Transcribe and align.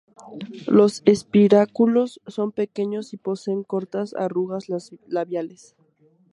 Los 0.65 1.03
espiráculos 1.05 2.21
son 2.25 2.51
pequeños 2.53 3.13
y 3.13 3.17
poseen 3.17 3.61
cortas 3.61 4.15
arrugas 4.15 4.65
labiales. 5.07 5.75